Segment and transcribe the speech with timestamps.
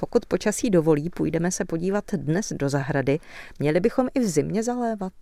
[0.00, 3.18] Pokud počasí dovolí, půjdeme se podívat dnes do zahrady.
[3.58, 5.12] Měli bychom i v zimě zalévat?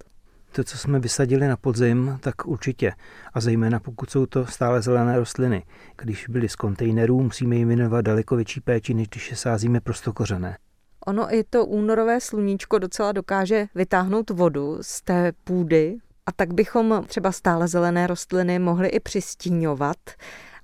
[0.52, 2.92] To, co jsme vysadili na podzim, tak určitě.
[3.34, 5.62] A zejména pokud jsou to stále zelené rostliny.
[5.96, 10.58] Když byly z kontejnerů, musíme jim věnovat daleko větší péči, než když je sázíme prostokořené.
[11.06, 17.04] Ono i to únorové sluníčko docela dokáže vytáhnout vodu z té půdy a tak bychom
[17.06, 19.96] třeba stále zelené rostliny mohli i přistíňovat.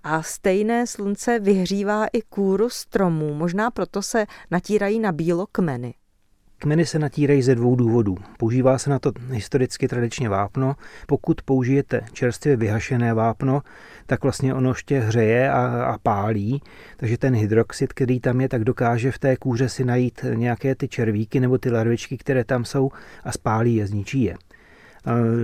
[0.05, 5.95] A stejné slunce vyhřívá i kůru stromů, možná proto se natírají na bílo kmeny.
[6.59, 8.17] Kmeny se natírají ze dvou důvodů.
[8.39, 10.77] Používá se na to historicky tradičně vápno.
[11.07, 13.63] Pokud použijete čerstvě vyhašené vápno,
[14.07, 16.63] tak vlastně ono ještě hřeje a, a pálí,
[16.97, 20.89] takže ten hydroxid, který tam je, tak dokáže v té kůře si najít nějaké ty
[20.89, 22.91] červíky nebo ty larvičky, které tam jsou
[23.25, 24.35] a spálí je, zničí je.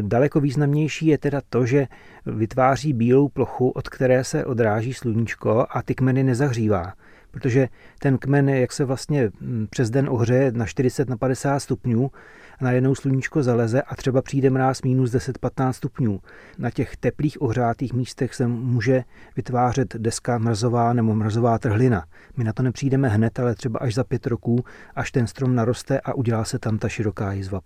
[0.00, 1.86] Daleko významnější je teda to, že
[2.26, 6.92] vytváří bílou plochu, od které se odráží sluníčko a ty kmeny nezahřívá
[7.30, 7.68] protože
[7.98, 12.10] ten kmen, jak se vlastně mm, přes den ohřeje na 40 na 50 stupňů,
[12.60, 16.20] a najednou sluníčko zaleze a třeba přijde mráz minus 10-15 stupňů.
[16.58, 19.04] Na těch teplých ohřátých místech se může
[19.36, 22.04] vytvářet deska mrzová nebo mrzová trhlina.
[22.36, 26.00] My na to nepřijdeme hned, ale třeba až za pět roků, až ten strom naroste
[26.00, 27.60] a udělá se tam ta široká jizva.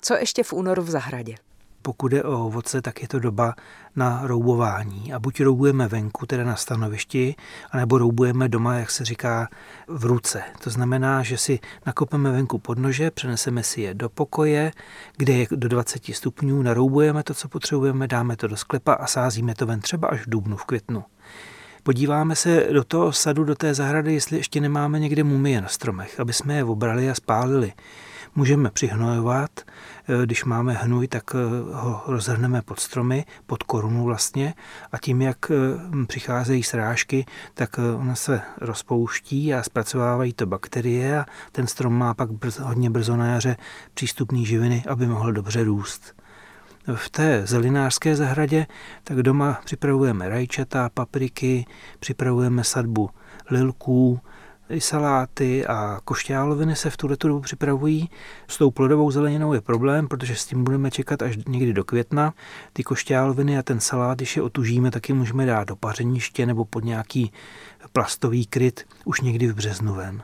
[0.00, 1.34] Co ještě v únoru v zahradě?
[1.82, 3.54] Pokud je o ovoce, tak je to doba
[3.96, 5.12] na roubování.
[5.12, 7.34] A buď roubujeme venku, teda na stanovišti,
[7.70, 9.48] anebo roubujeme doma, jak se říká,
[9.86, 10.42] v ruce.
[10.64, 14.72] To znamená, že si nakopeme venku podnože, přeneseme si je do pokoje,
[15.16, 19.54] kde je do 20 stupňů, naroubujeme to, co potřebujeme, dáme to do sklepa a sázíme
[19.54, 21.04] to ven třeba až v dubnu, v květnu.
[21.82, 26.20] Podíváme se do toho sadu, do té zahrady, jestli ještě nemáme někde mumie na stromech,
[26.20, 27.72] aby jsme je obrali a spálili.
[28.34, 31.38] Můžeme přihnojovat, eh, když máme hnůj, tak eh,
[31.74, 34.54] ho rozhrneme pod stromy, pod korunu vlastně
[34.92, 41.26] a tím, jak eh, přicházejí srážky, tak ona se rozpouští a zpracovávají to bakterie a
[41.52, 43.56] ten strom má pak brzo, hodně brzo na jaře
[43.94, 46.14] přístupný živiny, aby mohl dobře růst.
[46.94, 48.66] V té zelinářské zahradě
[49.04, 51.66] tak doma připravujeme rajčata, papriky,
[51.98, 53.10] připravujeme sadbu
[53.50, 54.20] lilků,
[54.78, 58.10] saláty a košťáloviny se v tuhle dobu připravují.
[58.48, 62.34] S tou plodovou zeleninou je problém, protože s tím budeme čekat až někdy do května.
[62.72, 66.84] Ty košťáloviny a ten salát, když je otužíme, taky můžeme dát do pařeniště nebo pod
[66.84, 67.32] nějaký
[67.92, 70.22] plastový kryt už někdy v březnu ven.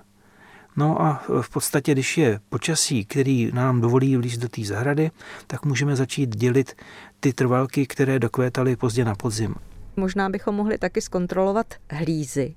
[0.77, 5.11] No a v podstatě, když je počasí, který nám dovolí vlízt do té zahrady,
[5.47, 6.77] tak můžeme začít dělit
[7.21, 9.55] ty trvalky, které dokvétaly pozdě na podzim.
[9.97, 12.55] Možná bychom mohli taky zkontrolovat hlízy,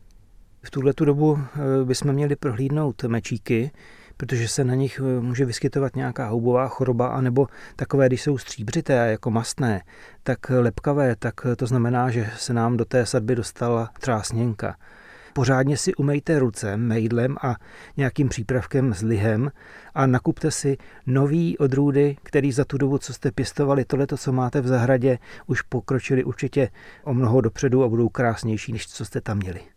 [0.64, 3.72] v tuhle dobu eh, bychom měli prohlídnout mečíky,
[4.18, 8.94] protože se na nich eh, může vyskytovat nějaká houbová choroba, anebo takové, když jsou stříbřité
[8.94, 9.82] jako mastné,
[10.24, 14.76] tak lepkavé, tak to znamená, že se nám do té sadby dostala trásněnka.
[15.38, 17.56] Pořádně si umejte ruce mejdlem a
[17.98, 19.52] nějakým přípravkem s lihem
[19.96, 24.62] a nakupte si nový odrůdy, který za tu dobu, co jste pěstovali, tohle, co máte
[24.62, 26.70] v zahradě, už pokročili určitě
[27.04, 29.77] o mnoho dopředu a budou krásnější, než co jste tam měli.